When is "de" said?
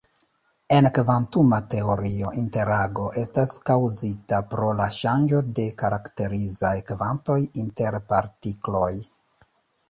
5.61-5.67